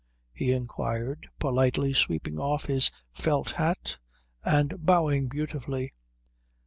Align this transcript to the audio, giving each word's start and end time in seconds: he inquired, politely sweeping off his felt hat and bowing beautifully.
he 0.33 0.51
inquired, 0.51 1.29
politely 1.37 1.93
sweeping 1.93 2.39
off 2.39 2.65
his 2.65 2.89
felt 3.13 3.51
hat 3.51 3.99
and 4.43 4.83
bowing 4.83 5.27
beautifully. 5.27 5.93